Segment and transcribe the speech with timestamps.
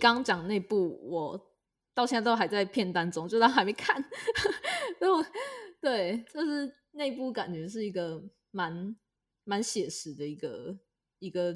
[0.00, 1.52] 刚刚讲那部，我
[1.94, 4.02] 到现在都还在片单中，就是还没看。
[5.00, 5.24] 就
[5.80, 8.96] 对，就是那部感觉是一个蛮
[9.44, 10.78] 蛮写实的一个
[11.18, 11.54] 一个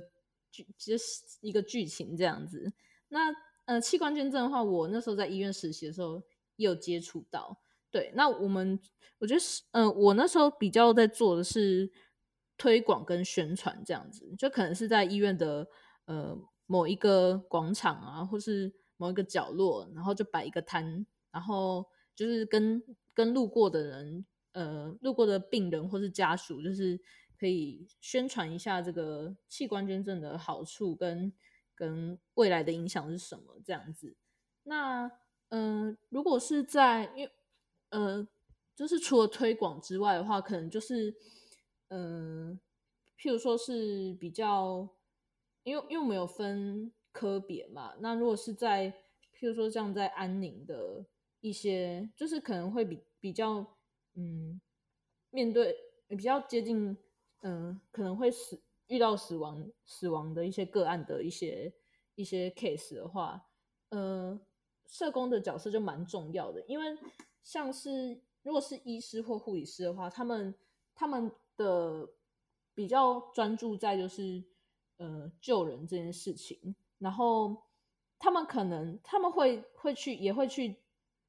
[0.51, 2.73] 剧，就是一个剧情这样子。
[3.09, 3.35] 那
[3.66, 6.23] 呃，器官捐赠的话，我那时候在医院实习的时候
[6.57, 7.61] 也有接触到。
[7.91, 8.79] 对，那我们
[9.19, 11.91] 我觉得是，呃，我那时候比较在做的是
[12.59, 15.66] 推广跟宣传这样子，就可能是在医院的
[16.07, 16.37] 呃
[16.74, 22.82] 某一个广场啊，或是某一个角落，然后就摆一个摊，然后就是跟
[23.15, 27.01] 跟路过的人，呃，路过的病人或是家属，就是
[27.38, 31.32] 可以宣传一下这个器官捐赠的好处跟
[31.76, 34.16] 跟未来的影响是什么这样子。
[34.65, 35.09] 那
[35.51, 37.30] 嗯，如果是在因为
[37.90, 38.27] 呃，
[38.74, 41.15] 就是除了推广之外的话，可能就是，
[41.90, 42.59] 嗯，
[43.16, 44.88] 譬如说是比较，
[45.65, 48.90] 因为因为我们有分科别嘛，那如果是在
[49.37, 51.04] 譬如说像在安宁的
[51.40, 53.66] 一些，就是可能会比比较，
[54.15, 54.60] 嗯，
[55.30, 56.96] 面对比较接近，
[57.40, 61.73] 嗯，可能会死遇到死亡死亡的一些个案的一些
[62.15, 63.45] 一些 case 的话，
[63.88, 64.41] 呃，
[64.87, 66.97] 社工的角色就蛮重要的，因为。
[67.47, 70.54] 像是如果是医师或护理师的话，他们
[70.94, 72.09] 他们的
[72.75, 74.43] 比较专注在就是
[74.97, 77.62] 呃救人这件事情，然后
[78.19, 80.76] 他们可能他们会会去也会去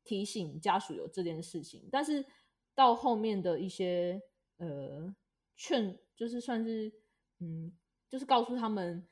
[0.04, 2.26] 提醒家属有这件事情，但是
[2.74, 4.22] 到后面的一些
[4.58, 5.16] 呃
[5.56, 6.92] 劝就是算是
[7.40, 7.72] 嗯
[8.10, 9.08] 就是告诉他们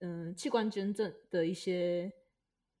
[0.00, 2.12] 嗯器官捐赠的一些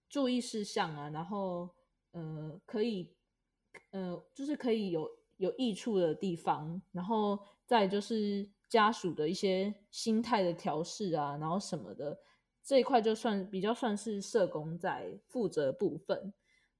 [0.08, 1.68] 注意事项啊，然后
[2.12, 3.14] 呃可以。
[3.90, 12.18] 呃，就是可以有有益处的地方，然后再就是家属的一些心态的调试啊，然后什么的
[12.62, 16.32] 这一块就算比较算是社工在负责部分。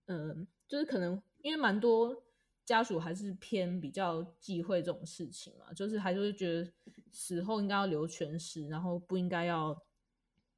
[0.07, 2.25] 嗯，就是可能因为蛮多
[2.65, 6.73] 家属还是偏比较忌讳这种事情嘛，就是还是会觉得
[7.11, 9.83] 死后应该要留全尸，然后不应该要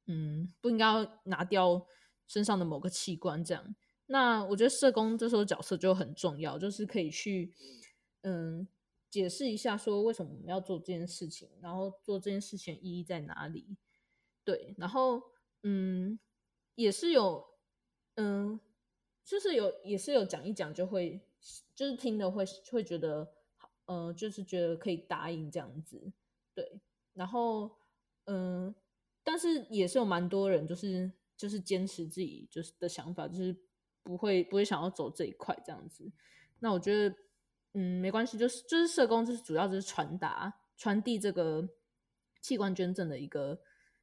[0.05, 1.85] 嗯不应该要拿掉
[2.25, 3.75] 身上的某个器官这样。
[4.07, 7.53] 那我觉得社工这时候角色就很重要，就是可以去
[8.21, 8.67] 嗯
[9.17, 13.75] 解释一下说为什么我们要做这件事情，然后做这件事情意义在哪里？
[14.43, 15.21] 对，然后
[15.63, 16.19] 嗯
[16.75, 17.45] 也是有
[18.15, 18.59] 嗯
[19.23, 21.21] 就是有也是有讲一讲就会
[21.75, 23.33] 就是听的会会觉得
[23.85, 26.13] 呃就是觉得可以答应这样子，
[26.53, 26.79] 对，
[27.13, 27.77] 然后
[28.25, 28.73] 嗯
[29.23, 33.55] 但是也是有蛮多人就是就是坚持自己就是的想法，就是。
[34.07, 36.09] 不会不会想要走这一块这样子，
[36.59, 37.13] 那我觉得
[37.79, 41.69] 嗯没关系，就是就是社工就是主要就是传达传递这个
[42.41, 43.59] 器官捐赠的一个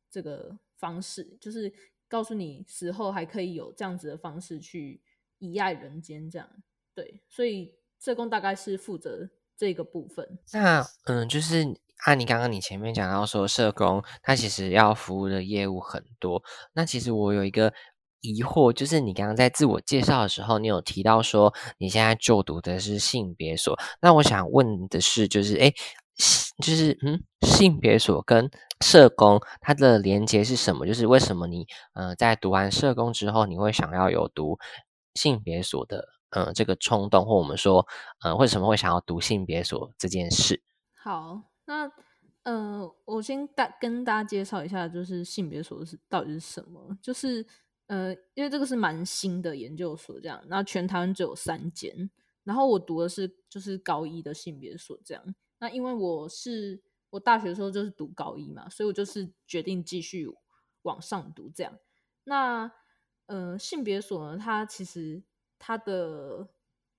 [0.08, 1.74] 这个方式，就是
[2.08, 5.02] 告诉你死后还可以有这样子的方式去
[5.38, 6.48] 遗爱人间这样，
[6.94, 10.38] 对，所以社工大概是负责这个部分。
[10.52, 16.40] 那嗯，就是按你刚刚你前面讲到说社工他其实要服务的业务很多，
[16.74, 17.74] 那其实我有一个。
[18.24, 23.78] 疑惑就是你刚刚在自我介绍的时候，你有提到说你现在就读的是性别所。
[24.00, 25.70] 那我想问的是，就是哎，
[26.62, 30.86] 就是嗯，性别所跟社工它的连接是什么？
[30.86, 34.58] 就是为什么你呃在读完社工之后，你会想要有读
[35.14, 37.86] 性别所的呃这个冲动，或我们说
[38.22, 40.62] 呃为什么会想要读性别所这件事？
[40.94, 41.90] 好，那
[42.44, 47.46] 呃我先大跟大家介绍一下，就是性别所是到底是什么，就是。
[47.86, 52.10] 呃，因为这个是蛮新的研究所，这样，那全台湾只有三间，
[52.42, 60.26] 然后我读的是就是高一的性别所，这样，那因为我是我大学的时候就是读高一嘛，所以我就是决定继续
[60.82, 61.78] 往上读，这样，
[62.24, 62.72] 那
[63.26, 65.22] 呃性别所呢，它其实
[65.58, 66.48] 它的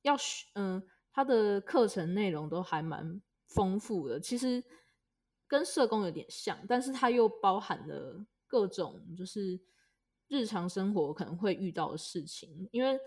[0.04, 4.63] 要学嗯它的课程内容都还蛮丰富的，其实
[5.48, 9.60] 跟社工有点像，但是它又包含了各种就是。
[10.27, 13.00] 日常生活可能会遇到的事情，因为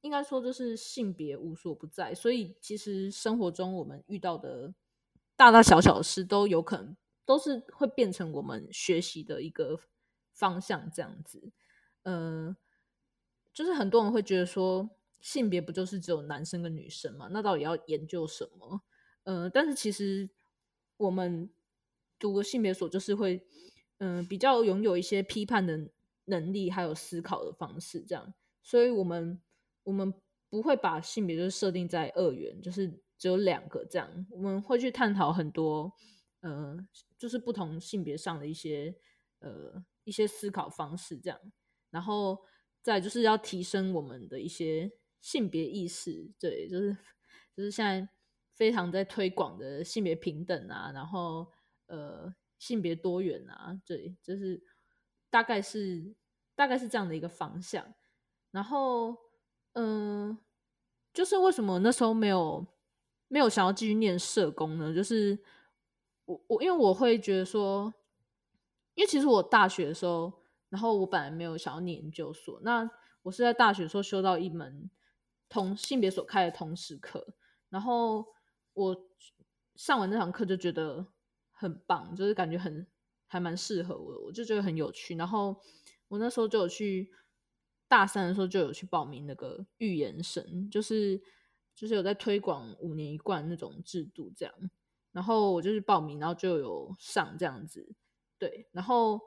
[0.00, 4.72] 应该说就是性别无所不在，所以其实生活中我们遇到的
[5.36, 6.96] 大大小小的事都有可能
[7.26, 9.78] 都是会变成我们学习的一个
[10.32, 10.90] 方向。
[10.90, 11.50] 这样子，
[12.04, 12.56] 呃，
[13.52, 14.88] 就是很多人会觉得说
[15.20, 17.28] 性别不就是只有男生跟女生嘛？
[17.30, 18.80] 那到底要研究什么？
[19.24, 20.30] 呃，但是其实
[20.96, 21.50] 我们
[22.18, 23.44] 读个性别所就是会，
[23.98, 25.90] 嗯，比较拥有一些批判的。
[26.28, 28.32] 能力还有思考的方式，这样，
[28.62, 29.40] 所以我们
[29.82, 30.12] 我们
[30.48, 32.88] 不会把性别就是设定在二元，就是
[33.18, 35.92] 只有两个这样，我们会去探讨很多，
[36.40, 36.76] 呃，
[37.18, 38.94] 就是不同性别上的一些
[39.40, 41.38] 呃一些思考方式，这样。
[41.90, 42.38] 然后
[42.82, 46.96] 再就是要提升我们的一些性别意识，对，就是
[47.56, 48.08] 就是现在
[48.54, 51.50] 非常在推广的性别平等啊，然后
[51.86, 54.62] 呃性别多元啊，对，就是
[55.30, 56.14] 大概是
[56.54, 57.94] 大概是这样的一个方向。
[58.50, 59.16] 然后
[59.72, 60.38] 嗯，
[61.12, 62.66] 就是为什么那时候没有
[63.28, 64.94] 没有想要继续念社工呢？
[64.94, 65.38] 就是
[66.24, 67.92] 我我因为我会觉得说，
[68.94, 70.32] 因为其实我大学的时候。
[70.70, 72.90] 然后我本来没有想要念研究所，那
[73.22, 74.90] 我是在大学时候修到一门
[75.48, 77.26] 同性别所开的通识课，
[77.70, 78.26] 然后
[78.74, 78.94] 我
[79.76, 81.06] 上完那堂课就觉得
[81.52, 82.86] 很棒，就是感觉很
[83.28, 85.14] 还蛮适合我，我就觉得很有趣。
[85.14, 85.54] 然后
[86.08, 87.08] 我那时候就有去
[87.86, 91.22] 大三的时候就有去报名那个预言生，就是
[91.76, 94.54] 就是有在推广五年一贯那种制度这样，
[95.12, 97.94] 然后我就去报名，然后就有上这样子，
[98.38, 99.20] 对，然后。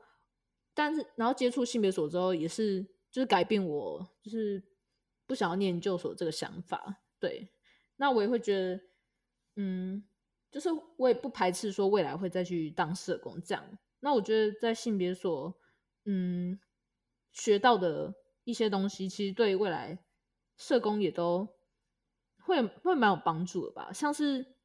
[0.74, 2.82] 但是，然后接触性别所之后，也是
[3.12, 4.64] 就是改变我，就是
[5.28, 7.04] 不想要念研究所这个想法。
[7.20, 7.52] 对，
[7.98, 8.82] 那我也会觉得，
[9.58, 10.02] 嗯，
[10.50, 13.78] 就是我也不排斥说未来会再去当社工这样。
[14.02, 15.58] 那我觉得在性别所，
[16.04, 16.60] 嗯，
[17.32, 18.14] 学到的
[18.44, 19.98] 一些东西，其实对未来
[20.58, 21.48] 社工也都
[22.44, 23.94] 会会蛮有帮助的吧。
[23.94, 24.58] 像是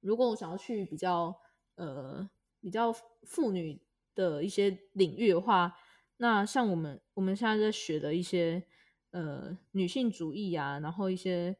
[0.00, 1.34] 如果我想要去比较
[1.76, 2.28] 呃
[2.60, 2.92] 比较
[3.22, 3.82] 妇女。
[4.16, 5.76] 的一些领域的话，
[6.18, 8.64] 那像我们我们现在在学的一些
[9.10, 11.56] 呃女性主义啊，然后一些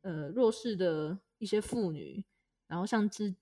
[0.00, 2.24] 呃弱势的一些妇女，
[2.66, 3.36] 然后像之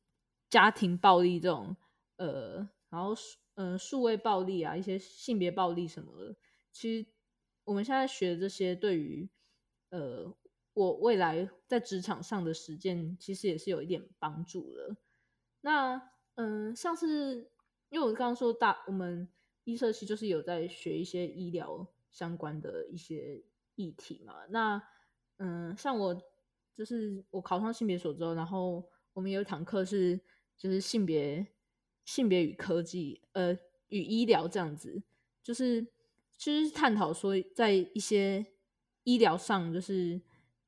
[0.50, 1.76] 家庭暴力这种
[2.16, 3.14] 呃，然后
[3.54, 6.36] 呃数位暴力啊，一些性别暴力什么的，
[6.72, 7.08] 其实
[7.64, 9.28] 我们现在学这些，对于
[9.90, 10.36] 呃
[10.74, 14.96] 我未来在职场上的实践，其实也是有一点帮助的。
[15.60, 17.50] 那嗯，像是。
[17.88, 19.28] 因为我刚刚说大，我们
[19.62, 23.44] 医社系就是有在学一些医疗相关的一些
[23.76, 24.44] 议题嘛。
[24.48, 24.82] 那
[25.36, 26.20] 嗯，像我
[26.74, 30.20] 就是我考上性别所之后，然后我们有一堂课是
[30.58, 31.46] 就是性别
[32.06, 33.52] 性别与科技，呃，
[33.88, 35.02] 与医疗这样子，
[35.42, 35.86] 就是
[36.38, 38.46] 就是探讨说在一些
[39.04, 40.18] 医疗上，就是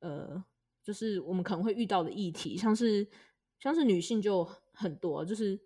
[0.01, 0.43] 呃，
[0.83, 3.07] 就是我们可能会遇到的议题，像是
[3.57, 5.59] 像是女性就很多，就是。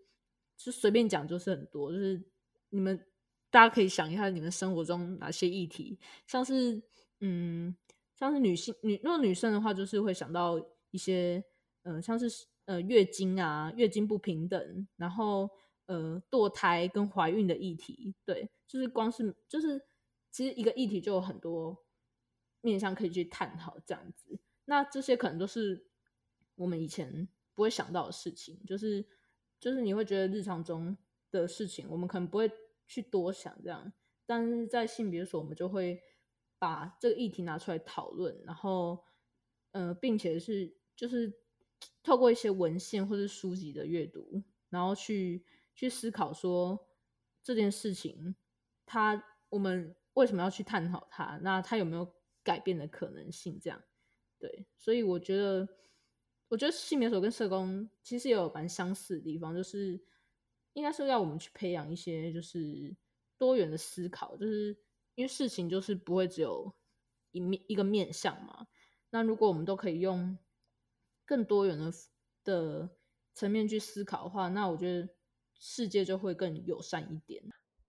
[0.55, 2.23] 就随便讲就是很多，就是
[2.69, 2.97] 你们
[3.49, 6.81] 大家可以想一下，你们生活中哪些议题，像是
[7.19, 7.75] 嗯，
[8.15, 11.43] 像是女性女，如果女生的话，就是会想到一些
[11.81, 15.49] 嗯，像是呃月经啊，月经不平等，然后
[15.85, 19.81] 呃堕胎跟怀孕的议题，对，就是光是就是
[20.31, 21.85] 其实一个议题就有很多
[22.61, 25.87] 面向可以去探讨这样子，那这些可能都是
[26.55, 29.05] 我们以前不会想到的事情，就是。
[29.59, 30.97] 就是你会觉得日常中
[31.31, 32.51] 的事情，我们可能不会
[32.85, 33.93] 去多想这样，
[34.25, 36.03] 但是在性别所，我们就会
[36.59, 39.05] 把这个议题拿出来讨论，然后，
[39.71, 41.31] 呃，并且是就是
[42.03, 45.45] 透过一些文献或者书籍的阅读，然后去
[45.75, 46.87] 去思考说
[47.43, 48.35] 这件事情，
[48.85, 51.37] 它我们为什么要去探讨它？
[51.41, 52.13] 那它有没有
[52.43, 53.59] 改变的可能性？
[53.59, 53.81] 这样，
[54.39, 55.67] 对，所以我觉得。
[56.49, 59.99] 我觉得性别所跟社工其实也有蛮相似的地方，就是
[60.73, 62.95] 应该是要我们去培养一些就是
[63.39, 64.77] 多元的思考，就是
[65.15, 66.71] 因为事情就是不会只有
[67.31, 68.67] 一面一个面向嘛。
[69.09, 70.37] 那如果我们都可以用
[71.25, 71.91] 更多元的
[72.43, 72.89] 的
[73.33, 75.09] 层面去思考的话，那我觉得
[75.65, 77.41] 世界就会更友善一点。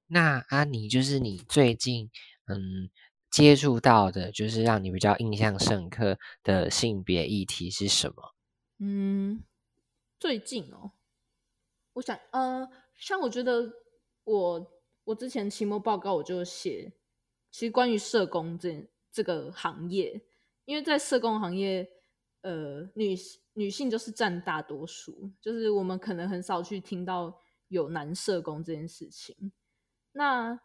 [0.07, 2.09] 那阿妮，就是你最近
[2.47, 2.89] 嗯
[3.29, 8.35] 接触到的，就是让你比较印象深刻的性别议题是什么？
[8.79, 9.43] 嗯，
[10.21, 10.93] 最近哦，
[11.95, 13.73] 我想，呃，像我觉得
[14.23, 16.93] 我我之前期末报告我就写，
[17.51, 20.23] 其实关于社工这这个行业，
[20.65, 21.91] 因为在社工行业，
[22.43, 23.17] 呃，女
[23.55, 27.37] 女性就是占大多数，就是我们可能很少去听到
[27.69, 29.53] 有男社工这件事情。
[30.13, 30.61] 那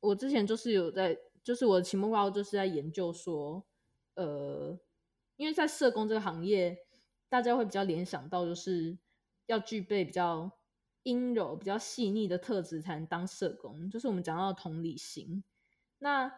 [0.00, 3.64] 我之前就是有在，就是我的期末报告就是在研究说，
[4.14, 4.78] 呃，
[5.36, 6.84] 因为在社工这个行业。
[7.30, 8.96] 大家会比较联想到，就是
[9.44, 10.50] 要具备比较
[11.02, 15.44] 阴柔、比较细腻的特质才能当社工，就是我们讲到同理心。
[15.98, 16.32] 那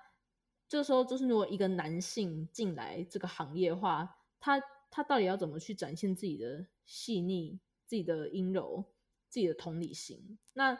[0.66, 8.84] 这时候，就是如果一个男性进来这个行业的话，他他到底要怎么去展现自己的细腻、自己的阴柔、
[9.30, 10.38] 自己的同理心？
[10.52, 10.76] 那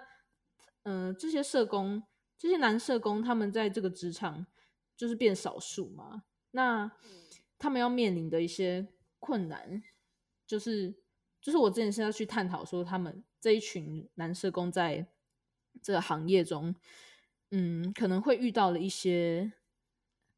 [0.83, 2.02] 嗯，这些社工、
[2.37, 4.47] 这些男社工，他们在这个职场
[4.97, 6.25] 就是变少数嘛？
[6.50, 6.90] 那
[7.59, 8.88] 他们要面临的一些
[9.19, 9.83] 困难。
[10.47, 10.95] 就是，
[11.40, 15.07] 就是我之前是要去探讨说，他们这一群男社工在
[15.80, 16.75] 这个行业中，
[17.50, 19.52] 嗯，可能会遇到了一些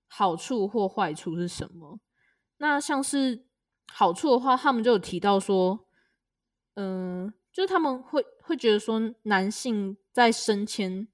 [0.07, 1.99] 好处或坏处是什么？
[2.59, 3.47] 那像是
[3.91, 5.89] 好处的话，他们就有提到说，
[6.75, 11.07] 嗯，就是他们会会觉得说，男性在升迁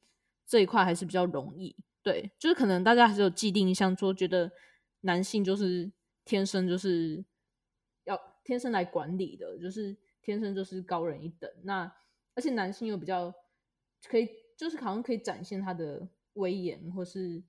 [0.46, 1.76] 这一块还是比较容易。
[2.02, 4.50] 对，就是可能大家还是有既定印象，说觉得
[5.00, 5.90] 男性就是
[6.24, 7.24] 天生就是
[8.04, 11.50] 要天生来管理的，就是天生就是高人一等。
[11.64, 11.92] 那
[12.34, 13.34] 而且男性又比较
[14.06, 17.42] 可以，就是好像可以展现他的威严，或是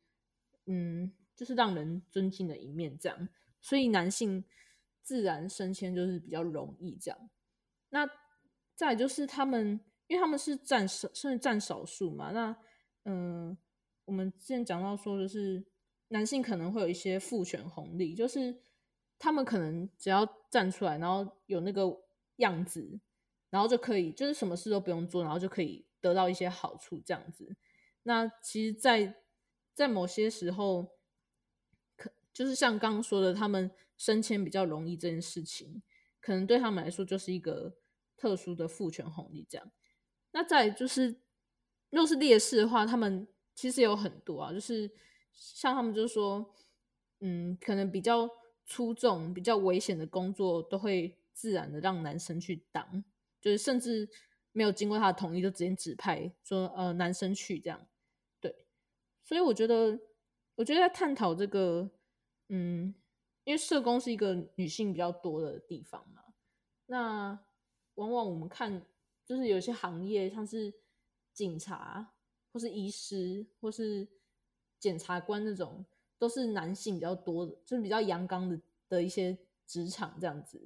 [0.66, 3.30] 嗯，就是让人尊敬的一面这样。
[3.62, 4.44] 所以男性
[5.04, 7.30] 自然升迁就是比较容易这样。
[7.90, 8.10] 那
[8.80, 12.32] 再就是他们，因为他们是占少，甚至占少数嘛。
[12.32, 12.56] 那
[13.04, 13.58] 嗯。
[14.06, 15.64] 我们之前讲到说，就是
[16.08, 18.64] 男性可能会有一些父权红利，就是
[19.20, 21.86] 他们可能只要站出来，然后有那个
[22.38, 23.00] 样子，
[23.52, 27.56] 然后就可以，就是什么事都不用做，然后就可以得到一些好处，这样子。
[28.02, 29.16] 那其实，在
[29.76, 30.98] 在某些时候，
[31.96, 35.84] 可就是像刚刚说的，他们升迁比较容易这件事情，
[36.20, 37.78] 可能对他们来说就是一个
[38.20, 39.48] 特殊的父权红利。
[39.50, 39.72] 这样，
[40.32, 41.22] 那再就是，
[41.90, 43.28] 若是劣势的话，他们。
[43.56, 44.90] 其实有很多啊，就是
[45.34, 46.56] 像他们就是说，
[47.20, 48.30] 嗯，可能比较
[48.66, 53.04] 出众、比较危险的工作，都会自然的让男生去当，
[53.42, 54.08] 就是甚至
[54.54, 57.86] 没有经过他的同意就直接指派说，呃，男生去这样。
[58.40, 58.66] 对，
[59.26, 60.00] 所以我觉得，
[60.56, 61.92] 我觉得在探讨这个，
[62.48, 62.96] 嗯，
[63.44, 66.24] 因为社工是一个女性比较多的地方嘛，
[66.86, 67.38] 那
[68.00, 68.86] 往往我们看，
[69.26, 70.74] 就是有些行业像是
[71.34, 72.14] 警察。
[72.52, 74.08] 或是医师，或是
[74.80, 75.86] 检察官那种，
[76.18, 79.38] 都是男性比较多的，就是比较阳刚的的一些
[79.68, 80.60] 职场这样子。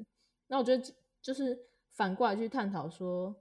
[0.48, 3.36] 那我觉得就是反过来去探讨说，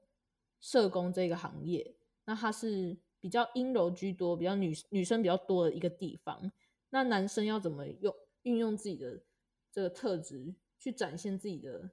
[0.59, 1.95] 社工这个行业，
[2.25, 6.51] 那它是比较阴柔居多，比较女女生比较多的一个地方。
[6.91, 9.23] 那男生要怎么用运用自己的
[9.71, 11.93] 这个特质，去展现自己的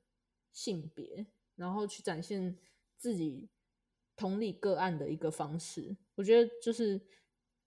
[0.52, 1.28] 性别，
[1.60, 2.58] 然后去展现
[2.98, 3.50] 自己。
[4.22, 7.00] 同理个案的一个方式，我觉得就是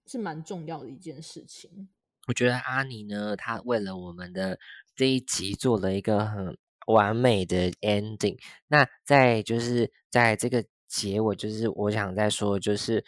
[0.04, 1.88] 是蛮重要的一件事情。
[2.28, 4.58] 我觉得阿尼呢，他为了我们的
[4.94, 6.58] 这一集做了一个很
[6.88, 8.38] 完美的 ending。
[8.68, 13.02] 那在就是在这个结尾，就是我想再说，就是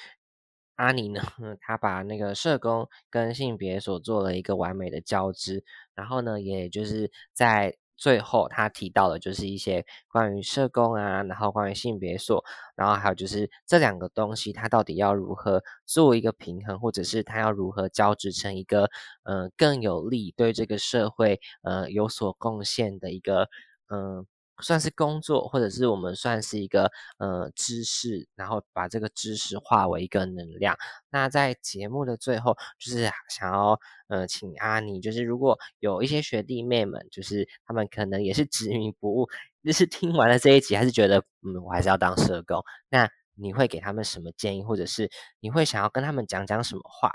[0.76, 1.20] 阿尼呢，
[1.60, 5.62] 他把那个社工跟性别所做了一个完美的交织，
[5.94, 7.76] 然后呢，也就是在。
[7.96, 12.44] 最后，他提到的就是一些关于社工啊，然后关于性别所，
[12.76, 18.90] 然后还有就是这两个东西，它到底要如何做一个平衡，或者是它要如何交织成一个
[19.24, 23.48] 呃更有利对这个社会呃有所贡献的一个
[23.88, 24.26] 嗯。
[24.62, 30.76] 算是工作，或者是我们算是一个呃知识，然后把这个知识化为一个能量。
[31.10, 39.28] 那在节目的最后，就是想要呃请阿尼，就是如果有一些学弟妹们，就是他们可能也是执迷不悟，
[39.64, 47.10] 就是 听完了这一集，还是觉得嗯我还是要当社工，那你会给他们什么建议，或者是你会想要跟他们讲讲什么话？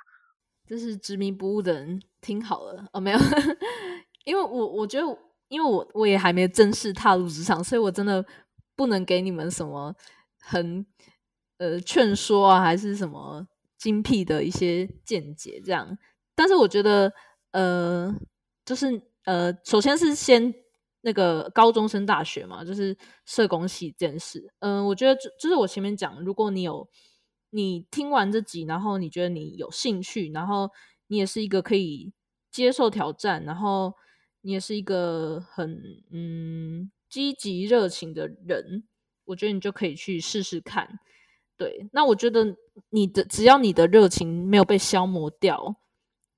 [0.67, 3.19] 就是执迷不悟的人听好了哦，没有，
[4.25, 5.28] 因为我我觉得。
[5.49, 8.23] 因为我我也还没正式踏入职场，所以我真的
[8.75, 9.95] 不能给你们什么
[10.39, 10.85] 很
[11.57, 15.97] 呃劝说啊，还是什么精辟的一些见解这样。
[16.35, 17.11] 但是我觉得
[17.51, 18.15] 呃，
[18.63, 20.53] 就是呃，首先是先
[21.01, 24.53] 那个高中生大学嘛，就是社工系这件事。
[24.59, 26.87] 嗯，我觉得就就是我前面讲，如果你有
[27.49, 30.69] 你听完这集，然后你觉得你有兴趣，然后
[31.07, 32.13] 你也是一个可以
[32.51, 33.95] 接受挑战，然后。
[34.41, 35.81] 你也是一个很
[36.11, 38.83] 嗯积极热情的人，
[39.25, 40.99] 我觉得你就可以去试试看。
[41.57, 42.55] 对，那我觉得
[42.89, 45.75] 你的只要你的热情没有被消磨掉，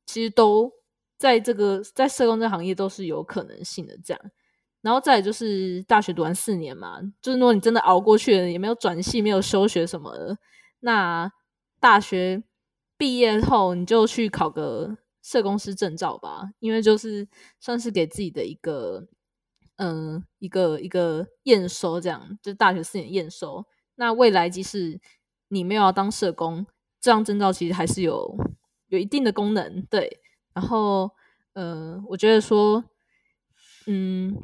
[0.07, 0.71] 其实都
[1.17, 3.95] 在这个在社工这行业都是有可能性的。
[4.03, 4.21] 这样，
[4.81, 10.37] 然后再就是大学读完四年嘛，就是如果你真的熬过去了，也没有转系，没有休学什么的，
[10.79, 11.31] 那
[11.79, 12.41] 大学
[12.97, 14.97] 毕业后你就去考个。
[15.21, 17.27] 社工师证照吧，因为就是
[17.59, 19.07] 算是给自己的一个，
[19.77, 23.65] 嗯，一个一个验收，这样就大学四年验收。
[23.95, 24.99] 那未来即使
[25.49, 26.65] 你没有要当社工，
[26.99, 28.35] 这张证照其实还是有
[28.87, 30.19] 有一定的功能，对。
[30.53, 31.11] 然后，
[31.53, 32.83] 呃，我觉得说，
[33.85, 34.41] 嗯，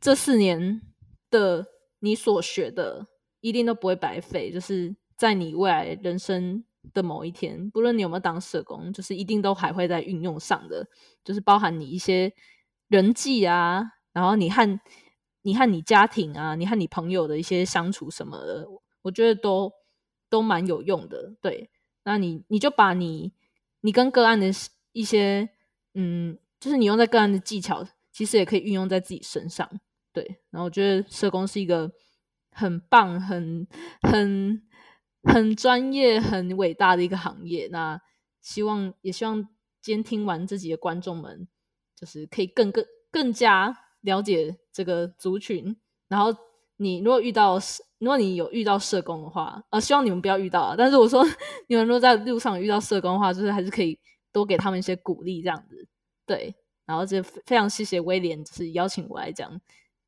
[0.00, 0.80] 这四年
[1.30, 1.66] 的
[1.98, 3.08] 你所学的
[3.40, 6.64] 一定都不会白费，就是在你未来人生。
[6.92, 10.86] 的某一天，不论你有没有当社工，就是一定都还会在运用上的，
[11.24, 12.32] 就是包含你一些
[12.88, 14.80] 人际啊，然后你和
[15.42, 18.66] 你和你家庭啊，你和你朋友的一些相处什么的，
[19.02, 19.72] 我觉得都
[20.28, 21.34] 都蛮有用的。
[21.40, 21.70] 对，
[22.04, 23.32] 那你你就把你
[23.80, 24.48] 你跟个案的
[24.92, 25.48] 一些
[25.94, 29.68] 嗯，就是你用在个案的技巧，其实也可以运用在自己身上。
[30.12, 31.90] 对，然后我觉得社工是一个
[32.52, 33.66] 很棒、很
[34.02, 34.62] 很
[35.24, 37.68] 很专业、很伟大的一个行业。
[37.70, 38.00] 那
[38.40, 39.42] 希望也希望
[39.80, 41.48] 今天听完这集的观众们，
[41.96, 45.76] 就是可以更更更加了解这个族群。
[46.08, 46.34] 然后
[46.76, 47.58] 你如果遇到，
[47.98, 50.74] 如果你有遇到社工的话，呃，希望你们不要遇到啊。
[50.76, 51.24] 但是我说，
[51.68, 53.98] 你们如果在路上遇到社工的话，就是还是可以
[54.32, 55.88] 多给他们一些鼓励，这样子。
[56.26, 56.54] 对，
[56.84, 59.60] 然后就非常谢谢威廉，就是邀请我来讲。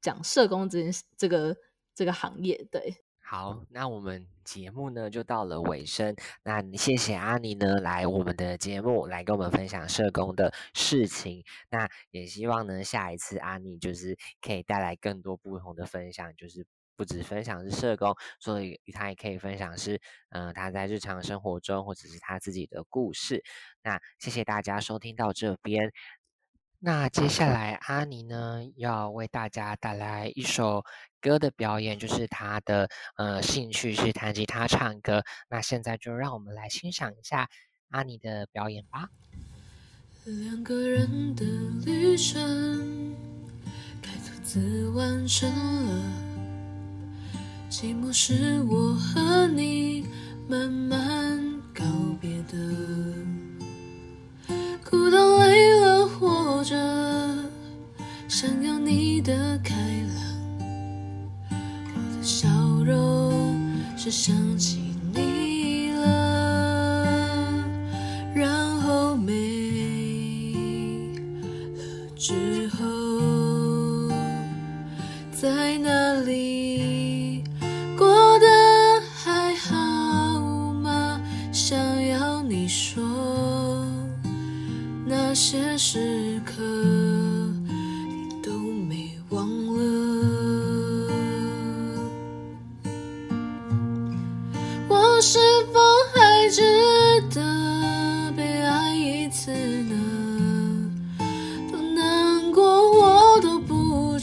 [0.02, 1.56] 讲社工这件事，这个
[1.92, 2.94] 这个行业，对，
[3.28, 6.14] 好，那我们节目呢就到了尾声。
[6.45, 11.42] 那谢谢阿妮呢来我们的节目来跟我们分享社工的事情。
[11.68, 16.64] 那也希望呢下一次阿妮就是可以带来更多不同的分享，就是
[16.95, 23.42] 不止分享是社工，所以他也可以分享是嗯他在日常生活中或者是他自己的故事。
[23.83, 25.92] 那谢谢大家收听到这边。
[26.78, 30.85] 那接下来，阿尼呢要为大家带来一首
[31.21, 35.23] 歌的表演，就是他的呃兴趣是弹吉他唱歌。
[35.49, 37.49] 那现在就让我们来欣赏一下
[37.88, 39.09] 阿尼的表演吧。
[40.25, 41.45] 两个人的
[41.85, 43.14] 旅程，
[44.02, 46.12] 该独自完成了。
[47.71, 50.06] 寂寞是我和你
[50.49, 51.83] 慢慢告
[52.21, 53.36] 别的。
[54.88, 56.76] 孤单累了，活着，
[58.28, 59.75] 想要你的开
[60.14, 60.16] 朗。
[61.50, 62.49] 我的笑
[62.85, 63.61] 容
[63.97, 65.55] 是想起你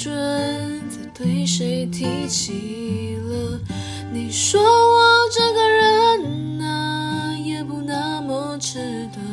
[0.03, 3.57] 准再对谁提起了。
[4.11, 9.23] 你说我这个人啊，也不那么迟钝。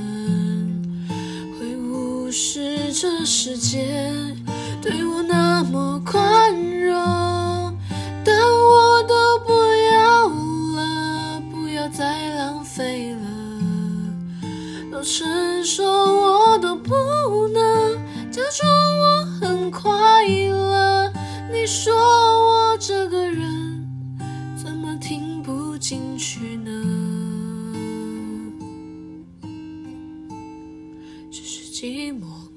[1.58, 4.12] 会无视这世界
[4.80, 5.89] 对我那么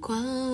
[0.04, 0.53] 과.